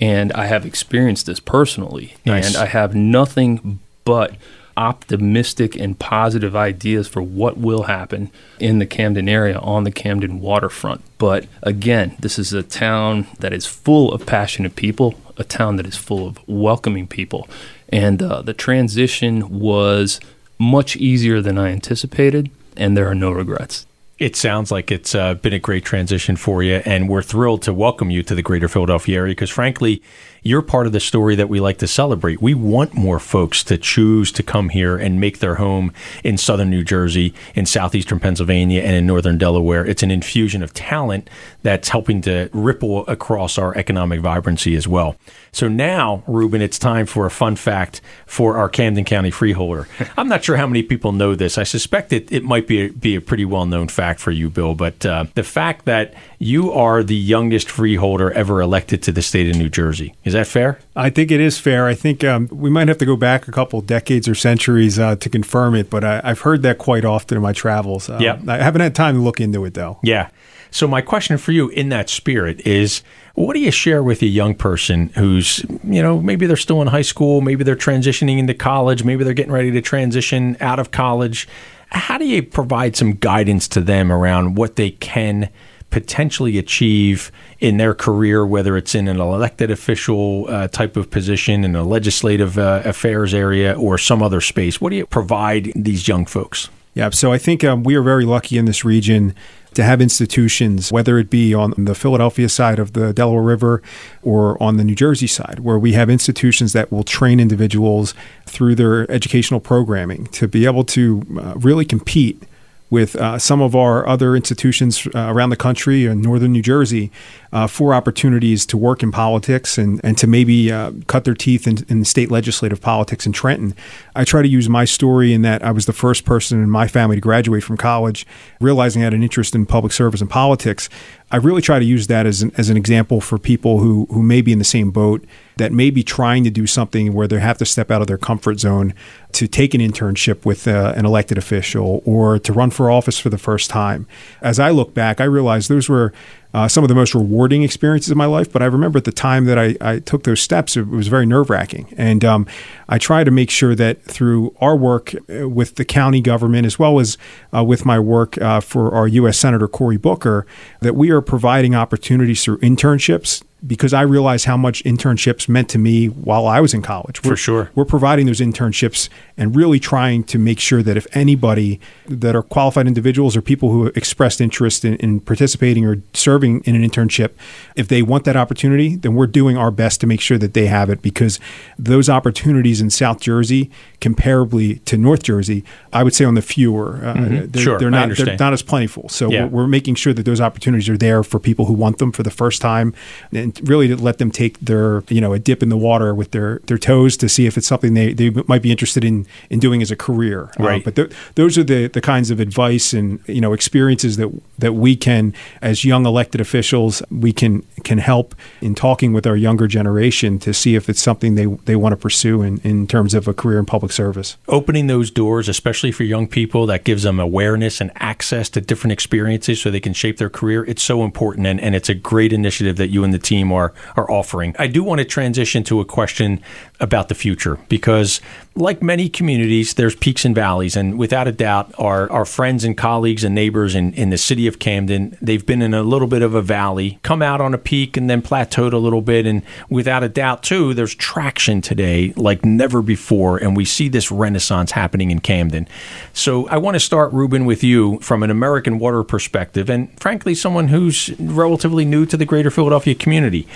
[0.00, 2.14] And I have experienced this personally.
[2.24, 2.46] Nice.
[2.46, 4.34] And I have nothing but
[4.76, 10.40] optimistic and positive ideas for what will happen in the Camden area on the Camden
[10.40, 11.02] waterfront.
[11.18, 15.86] But again, this is a town that is full of passionate people, a town that
[15.86, 17.48] is full of welcoming people.
[17.90, 20.18] And uh, the transition was
[20.58, 23.86] much easier than I anticipated, and there are no regrets.
[24.18, 27.74] It sounds like it's uh, been a great transition for you, and we're thrilled to
[27.74, 30.02] welcome you to the greater Philadelphia area because, frankly,
[30.42, 32.40] you're part of the story that we like to celebrate.
[32.40, 35.92] We want more folks to choose to come here and make their home
[36.24, 39.84] in southern New Jersey, in southeastern Pennsylvania, and in northern Delaware.
[39.84, 41.28] It's an infusion of talent
[41.62, 45.16] that's helping to ripple across our economic vibrancy as well.
[45.52, 49.88] So now, Ruben, it's time for a fun fact for our Camden County freeholder.
[50.16, 51.58] I'm not sure how many people know this.
[51.58, 54.48] I suspect it, it might be a, be a pretty well known fact for you,
[54.48, 59.20] Bill, but uh, the fact that you are the youngest freeholder ever elected to the
[59.20, 60.14] state of New Jersey.
[60.24, 60.78] Is that fair?
[60.96, 61.86] I think it is fair.
[61.86, 65.16] I think um, we might have to go back a couple decades or centuries uh,
[65.16, 68.08] to confirm it, but I, I've heard that quite often in my travels.
[68.08, 68.40] Uh, Yeah.
[68.48, 69.98] I haven't had time to look into it though.
[70.02, 70.30] Yeah.
[70.70, 73.02] So my question for you in that spirit is
[73.34, 76.88] what do you share with a young person who's, you know, maybe they're still in
[76.88, 80.90] high school, maybe they're transitioning into college, maybe they're getting ready to transition out of
[80.90, 81.46] college.
[81.88, 85.50] How do you provide some guidance to them around what they can
[85.90, 91.64] potentially achieve in their career, whether it's in an elected official uh, type of position
[91.64, 94.80] in a legislative uh, affairs area or some other space?
[94.80, 96.68] What do you provide these young folks?
[96.94, 99.34] Yeah, so I think um, we are very lucky in this region
[99.74, 103.82] to have institutions, whether it be on the Philadelphia side of the Delaware River
[104.22, 108.12] or on the New Jersey side, where we have institutions that will train individuals
[108.46, 112.42] through their educational programming to be able to uh, really compete
[112.90, 117.10] with uh, some of our other institutions uh, around the country in northern New Jersey
[117.52, 121.66] uh, for opportunities to work in politics and, and to maybe uh, cut their teeth
[121.66, 123.74] in, in state legislative politics in Trenton.
[124.16, 126.88] I try to use my story in that I was the first person in my
[126.88, 128.26] family to graduate from college,
[128.60, 130.88] realizing I had an interest in public service and politics.
[131.32, 134.22] I really try to use that as an, as an example for people who, who
[134.22, 135.24] may be in the same boat
[135.58, 138.18] that may be trying to do something where they have to step out of their
[138.18, 138.94] comfort zone
[139.32, 143.28] to take an internship with uh, an elected official or to run for office for
[143.28, 144.08] the first time.
[144.40, 146.12] As I look back, I realize those were
[146.52, 148.52] uh, some of the most rewarding experiences of my life.
[148.52, 151.26] But I remember at the time that I, I took those steps, it was very
[151.26, 151.92] nerve wracking.
[151.96, 152.46] And um,
[152.88, 156.78] I try to make sure that through our work uh, with the county government, as
[156.78, 157.16] well as
[157.54, 159.38] uh, with my work uh, for our U.S.
[159.38, 160.46] Senator Cory Booker,
[160.80, 165.78] that we are providing opportunities through internships because I realized how much internships meant to
[165.78, 167.22] me while I was in college.
[167.22, 167.70] We're, For sure.
[167.74, 172.42] We're providing those internships and really trying to make sure that if anybody that are
[172.42, 177.32] qualified individuals or people who expressed interest in, in, participating or serving in an internship,
[177.76, 180.66] if they want that opportunity, then we're doing our best to make sure that they
[180.66, 181.38] have it because
[181.78, 183.70] those opportunities in South Jersey,
[184.00, 186.96] comparably to North Jersey, I would say on the fewer.
[186.96, 187.46] Uh, mm-hmm.
[187.50, 187.78] they're, sure.
[187.78, 189.08] they're not they're not as plentiful.
[189.10, 189.44] So yeah.
[189.44, 192.22] we're, we're making sure that those opportunities are there for people who want them for
[192.22, 192.94] the first time.
[193.32, 196.14] And and really to let them take their you know a dip in the water
[196.14, 199.26] with their their toes to see if it's something they, they might be interested in
[199.48, 200.50] in doing as a career.
[200.58, 200.82] Uh, right.
[200.82, 204.30] Uh, but th- those are the the kinds of advice and you know experiences that
[204.58, 209.36] that we can as young elected officials we can can help in talking with our
[209.36, 213.14] younger generation to see if it's something they they want to pursue in, in terms
[213.14, 214.36] of a career in public service.
[214.48, 218.92] Opening those doors, especially for young people, that gives them awareness and access to different
[218.92, 220.64] experiences so they can shape their career.
[220.64, 223.52] It's so important and, and it's a great initiative that you and the team team
[223.52, 224.54] are are offering.
[224.58, 226.42] I do want to transition to a question
[226.80, 228.20] about the future because
[228.56, 232.76] like many communities, there's peaks and valleys, and without a doubt, our, our friends and
[232.76, 236.22] colleagues and neighbors in, in the city of Camden, they've been in a little bit
[236.22, 239.24] of a valley, come out on a peak and then plateaued a little bit.
[239.24, 244.10] And without a doubt, too, there's traction today like never before, and we see this
[244.10, 245.68] renaissance happening in Camden.
[246.12, 250.34] So I want to start, Ruben, with you from an American Water perspective, and frankly,
[250.34, 253.46] someone who's relatively new to the greater Philadelphia community.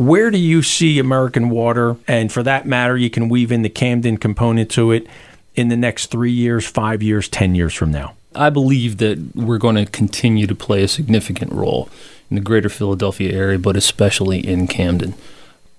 [0.00, 3.68] Where do you see American Water, and for that matter, you can weave in the
[3.68, 5.06] Camden component to it
[5.54, 8.14] in the next three years, five years, 10 years from now?
[8.34, 11.90] I believe that we're going to continue to play a significant role
[12.30, 15.12] in the greater Philadelphia area, but especially in Camden.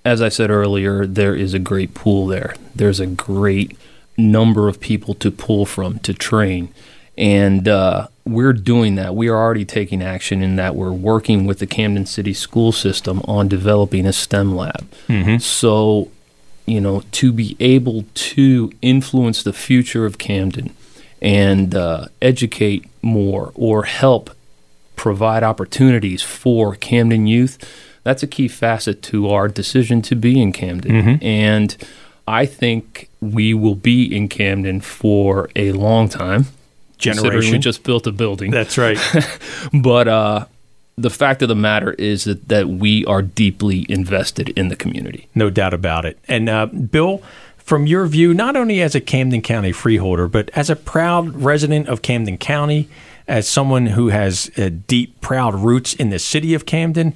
[0.06, 2.54] As I said earlier, there is a great pool there.
[2.76, 3.76] There's a great
[4.18, 6.72] number of people to pull from, to train.
[7.22, 9.16] And uh, we're doing that.
[9.16, 13.22] We are already taking action in that we're working with the Camden City school system
[13.26, 14.90] on developing a STEM lab.
[15.08, 15.38] Mm-hmm.
[15.38, 16.10] So,
[16.66, 20.76] you know, to be able to influence the future of Camden
[21.22, 24.32] and uh, educate more or help
[24.96, 27.60] provide opportunities for Camden youth,
[28.02, 30.92] that's a key facet to our decision to be in Camden.
[30.92, 31.24] Mm-hmm.
[31.24, 31.78] And
[32.28, 36.48] I think we will be in Camden for a long time
[37.02, 37.54] generation.
[37.54, 38.52] We just built a building.
[38.52, 38.98] That's right.
[39.74, 40.46] but uh,
[40.98, 45.28] the fact of the matter is that, that we are deeply invested in the community.
[45.36, 46.18] No doubt about it.
[46.28, 47.22] And uh, Bill,
[47.58, 51.88] from your view, not only as a Camden County freeholder, but as a proud resident
[51.88, 52.90] of Camden County,
[53.28, 57.14] as someone who has uh, deep, proud roots in the city of Camden,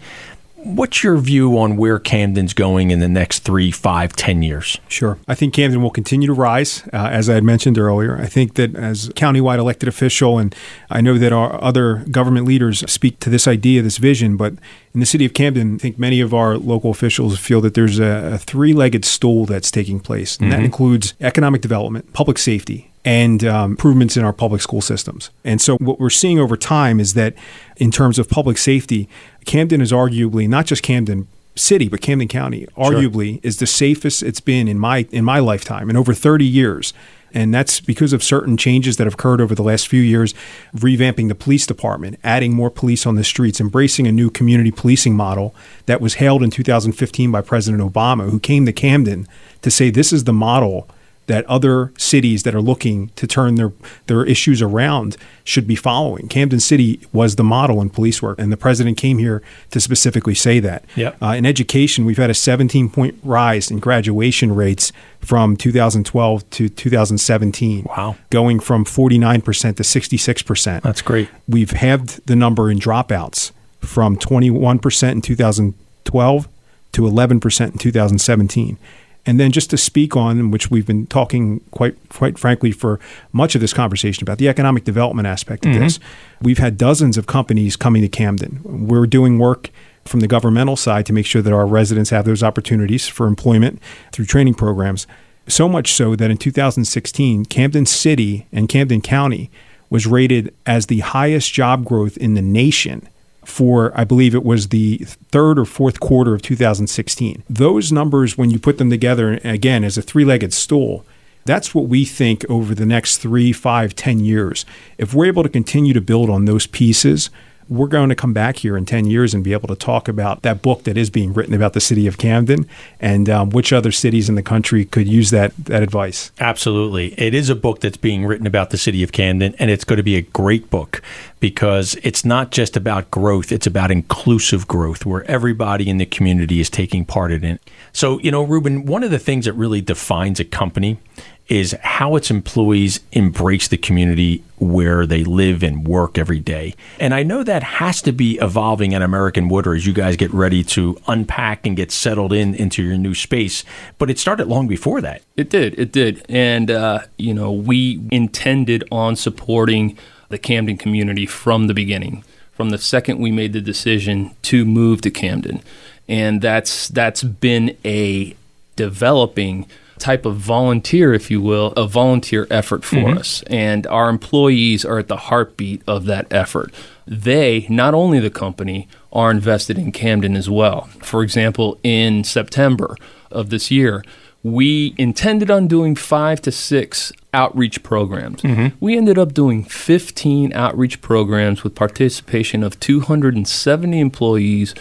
[0.66, 4.80] What's your view on where Camden's going in the next three, five, ten years?
[4.88, 5.20] Sure.
[5.28, 8.18] I think Camden will continue to rise, uh, as I had mentioned earlier.
[8.18, 10.56] I think that as countywide elected official, and
[10.90, 14.54] I know that our other government leaders speak to this idea, this vision, but
[14.96, 18.00] in the city of Camden, I think many of our local officials feel that there's
[18.00, 20.60] a, a three legged stool that's taking place, and mm-hmm.
[20.60, 25.30] that includes economic development, public safety, and um, improvements in our public school systems.
[25.44, 27.36] And so, what we're seeing over time is that,
[27.78, 29.08] in terms of public safety,
[29.46, 33.40] Camden is arguably not just Camden City, but Camden County, arguably sure.
[33.44, 36.94] is the safest it's been in my in my lifetime in over 30 years.
[37.34, 40.34] And that's because of certain changes that have occurred over the last few years,
[40.74, 45.18] revamping the police department, adding more police on the streets, embracing a new community policing
[45.18, 45.54] model
[45.86, 49.28] that was hailed in 2015 by President Obama, who came to Camden
[49.64, 50.88] to say this is the model
[51.28, 53.74] that other cities that are looking to turn their,
[54.08, 56.28] their issues around should be following.
[56.28, 60.36] Camden City was the model in police work, and the president came here to specifically
[60.36, 60.86] say that.
[60.96, 61.22] Yep.
[61.22, 66.70] Uh, in education, we've had a 17 point rise in graduation rates from 2012 to
[66.70, 67.86] 2017.
[67.88, 68.16] Wow.
[68.30, 69.44] Going from 49%
[69.78, 70.82] to 66%.
[70.82, 71.30] That's great.
[71.48, 76.48] We've halved the number in dropouts from 21% in 2012
[76.92, 78.78] to 11% in 2017.
[79.26, 83.00] And then just to speak on, which we've been talking quite quite frankly for
[83.34, 85.82] much of this conversation about the economic development aspect of mm-hmm.
[85.82, 86.00] this,
[86.42, 88.62] we've had dozens of companies coming to Camden.
[88.64, 89.72] We're doing work
[90.06, 93.82] from the governmental side to make sure that our residents have those opportunities for employment
[94.12, 95.08] through training programs.
[95.48, 99.50] So much so that in 2016, Camden City and Camden County
[99.90, 103.08] was rated as the highest job growth in the nation
[103.46, 104.98] for, I believe it was the
[105.32, 107.44] third or fourth quarter of 2016.
[107.50, 111.06] Those numbers, when you put them together, again, as a three legged stool,
[111.46, 114.66] that's what we think over the next three, five, ten years.
[114.98, 117.30] If we're able to continue to build on those pieces,
[117.68, 120.44] we're going to come back here in 10 years and be able to talk about
[120.44, 122.68] that book that is being written about the city of Camden
[123.00, 126.32] and um, which other cities in the country could use that, that advice.
[126.40, 127.20] Absolutely.
[127.20, 129.98] It is a book that's being written about the city of Camden, and it's going
[129.98, 131.02] to be a great book
[131.40, 136.60] because it's not just about growth, it's about inclusive growth where everybody in the community
[136.60, 137.62] is taking part in it.
[137.94, 141.00] So, you know, Ruben, one of the things that really defines a company
[141.48, 146.74] is how its employees embrace the community where they live and work every day.
[147.00, 150.34] And I know that has to be evolving at American Water as you guys get
[150.34, 153.64] ready to unpack and get settled in into your new space.
[154.00, 155.22] But it started long before that.
[155.38, 155.78] It did.
[155.80, 156.26] It did.
[156.30, 159.98] And, uh, you know, we intended on supporting
[160.30, 162.24] the Camden community from the beginning,
[162.54, 165.62] from the second we made the decision to move to Camden.
[166.08, 168.36] And that's that's been a
[168.76, 169.68] developing
[170.00, 173.18] type of volunteer, if you will, a volunteer effort for Mm-hmm.
[173.18, 173.44] us.
[173.48, 176.74] And our employees are at the heartbeat of that effort.
[177.08, 180.90] They, not only the company, are invested in Camden as well.
[181.02, 182.96] For example, in September
[183.32, 184.04] of this year,
[184.44, 188.44] we intended on doing five to six outreach programs.
[188.80, 194.76] We ended up doing 15 outreach programs with participation of 270 employees,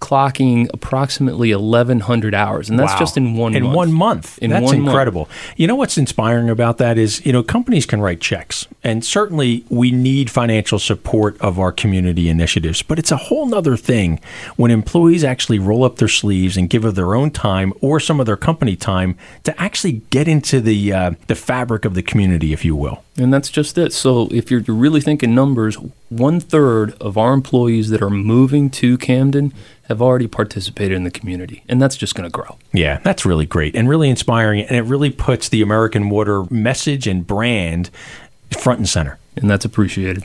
[0.00, 2.68] clocking approximately 1,100 hours.
[2.70, 2.98] And that's Wow.
[2.98, 3.76] just in one in month.
[3.76, 4.38] one month.
[4.40, 4.88] In That's one month.
[4.88, 5.28] incredible.
[5.56, 9.64] You know what's inspiring about that is you know companies can write checks, and certainly
[9.68, 12.82] we need financial support of our community initiatives.
[12.82, 14.20] But it's a whole nother thing
[14.56, 18.20] when employees actually roll up their sleeves and give of their own time or some
[18.20, 22.52] of their company time to actually get into the uh, the fabric of the community,
[22.52, 23.04] if you will.
[23.16, 23.92] And that's just it.
[23.92, 25.76] So if you're really thinking numbers,
[26.08, 29.52] one third of our employees that are moving to Camden
[29.88, 31.62] have already participated in the community.
[31.68, 32.56] And that's just going to grow.
[32.72, 37.06] Yeah, that's really great and really inspiring, and it really puts the American Water message
[37.08, 37.90] and brand
[38.56, 39.18] front and center.
[39.36, 40.24] And that's appreciated.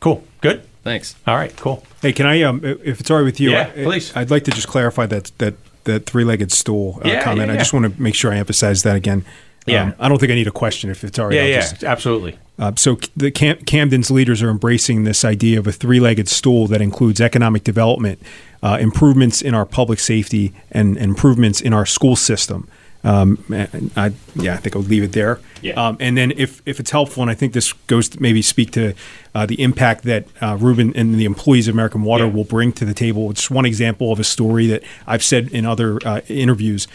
[0.00, 0.24] Cool.
[0.40, 0.66] Good.
[0.82, 1.14] Thanks.
[1.26, 1.54] All right.
[1.56, 1.84] Cool.
[2.00, 4.12] Hey, can I, um, if it's all right with you, Yeah, I- please.
[4.16, 7.48] I'd like to just clarify that that that three-legged stool uh, Yeah, comment.
[7.48, 9.24] yeah, I just want to make sure I emphasize that again.
[9.66, 9.82] Yeah.
[9.84, 11.36] Um, I don't think I need a question if it's already.
[11.36, 12.36] Yeah, yeah, just- absolutely.
[12.58, 16.80] Uh, so the Cam- Camden's leaders are embracing this idea of a three-legged stool that
[16.82, 18.20] includes economic development,
[18.62, 22.68] uh, improvements in our public safety, and, improvements in our school system.
[23.04, 23.42] Um,
[23.96, 25.40] I, yeah, I think I'll leave it there.
[25.60, 25.72] Yeah.
[25.74, 28.70] Um, and then if, if it's helpful, and I think this goes to maybe speak
[28.72, 28.94] to
[29.34, 32.30] uh, the impact that uh, Ruben and the employees of American Water Yeah.
[32.32, 33.28] will bring to the table.
[33.30, 36.86] It's one example of a story that I've said in other uh, interviews.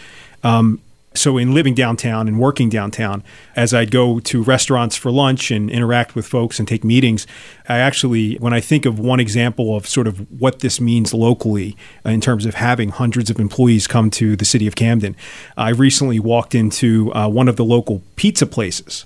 [0.42, 0.80] Um,
[1.14, 3.22] so in living downtown and working downtown
[3.56, 7.26] as i'd go to restaurants for lunch and interact with folks and take meetings
[7.68, 11.76] i actually when i think of one example of sort of what this means locally
[12.04, 15.16] in terms of having hundreds of employees come to the city of camden
[15.56, 19.04] i recently walked into uh, one of the local pizza places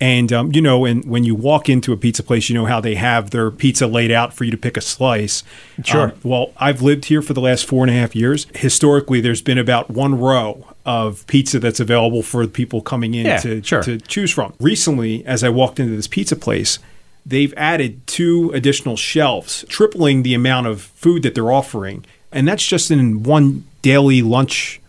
[0.00, 2.80] and um, you know, and when you walk into a pizza place, you know how
[2.80, 5.44] they have their pizza laid out for you to pick a slice.
[5.84, 6.08] Sure.
[6.08, 8.46] Um, well, I've lived here for the last four and a half years.
[8.54, 13.38] Historically, there's been about one row of pizza that's available for people coming in Yeah,
[13.38, 13.82] to, sure.
[13.82, 14.54] to choose from.
[14.60, 16.78] Recently, as I walked into this pizza place,
[17.26, 22.04] they've added two additional shelves, tripling the amount of food that they're offering.
[22.32, 24.79] And that's just in one daily lunch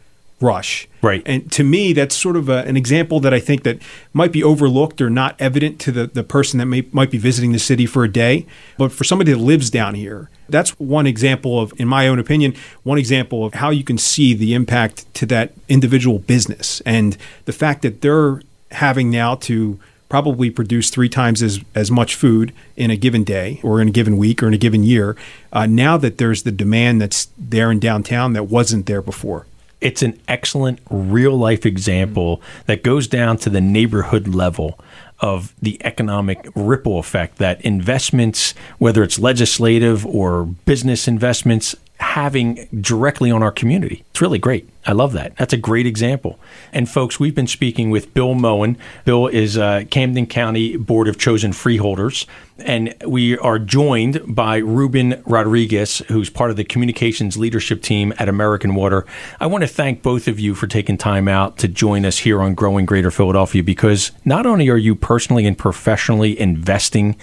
[0.42, 0.88] rush.
[1.02, 1.22] Right.
[1.26, 3.82] And to me, that's sort of a, an example that I think that
[4.14, 7.52] might be overlooked or not evident to the, the person that may, might be visiting
[7.52, 8.46] the city for a day.
[8.78, 12.56] But for somebody that lives down here, that's one example of, in my own opinion,
[12.84, 17.54] one example of how you can see the impact to that individual business and the
[17.54, 19.80] fact that they're having now to
[20.10, 23.92] probably produce three times as, as much food in a given day or in a
[23.92, 25.16] given week or in a given year.
[25.54, 29.48] Uh, now that there's the demand that's there in downtown that wasn't there before.
[29.82, 34.80] It's an excellent real life example that goes down to the neighborhood level
[35.20, 43.32] of the economic ripple effect that investments, whether it's legislative or business investments, having directly
[43.32, 44.04] on our community.
[44.10, 44.68] It's really great.
[44.88, 45.36] I love that.
[45.38, 46.40] That's a great example.
[46.74, 48.76] And folks, we've been speaking with Bill Moen.
[49.06, 52.26] Bill is uh, Camden County Board of Chosen Freeholders,
[52.58, 58.28] and we are joined by Ruben Rodriguez, who's part of the communications leadership team at
[58.28, 59.06] American Water.
[59.40, 62.42] I want to thank both of you for taking time out to join us here
[62.42, 67.16] on Growing Greater Philadelphia because not only are you personally and professionally investing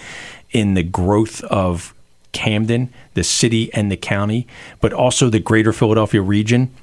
[0.51, 1.93] in the growth of
[2.31, 4.47] Camden, the city, and the county,
[4.81, 6.73] but also the greater Philadelphia region.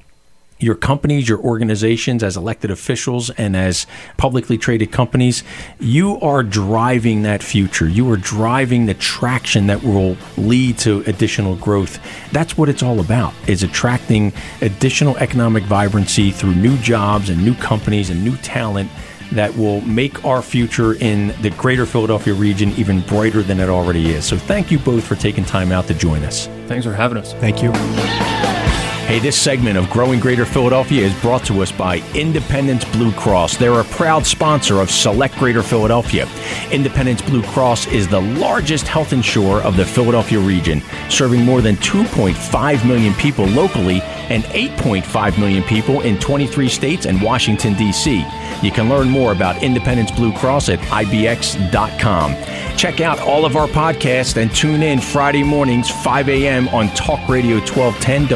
[0.58, 3.86] Your companies, your organizations, as elected officials and as
[4.16, 5.44] publicly traded companies,
[5.78, 7.86] you are driving that future.
[7.86, 11.98] You are driving the traction that will lead to additional growth.
[12.32, 14.32] That's what it's all about, is attracting
[14.62, 18.90] additional economic vibrancy through new jobs and new companies and new talent
[19.32, 24.10] that will make our future in the greater Philadelphia region even brighter than it already
[24.10, 24.24] is.
[24.24, 26.46] So thank you both for taking time out to join us.
[26.66, 27.32] Thanks for having us.
[27.34, 28.65] Thank you.
[29.06, 33.56] Hey, this segment of Growing Greater Philadelphia is brought to us by Independence Blue Cross.
[33.56, 36.28] They're a proud sponsor of Select Greater Philadelphia.
[36.72, 41.76] Independence Blue Cross is the largest health insurer of the Philadelphia region, serving more than
[41.76, 48.26] 2.5 million people locally and 8.5 million people in 23 states and Washington, D.C.
[48.60, 52.34] You can learn more about Independence Blue Cross at ibx.com.
[52.76, 56.68] Check out all of our podcasts and tune in Friday mornings, 5 a.m.
[56.68, 58.26] on Talk Radio 1210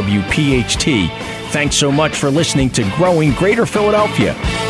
[1.51, 4.70] Thanks so much for listening to Growing Greater Philadelphia.